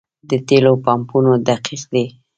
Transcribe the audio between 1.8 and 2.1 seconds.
دي؟